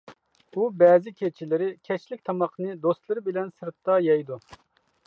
ئۇ 0.55 0.63
بەزى 0.83 1.13
كېچىلىرى 1.19 1.67
كەچلىك 1.91 2.25
تاماقنى 2.31 2.79
دوستلىرى 2.87 3.27
بىلەن 3.31 3.57
سىرتتا 3.61 4.01
يەيدۇ. 4.11 4.43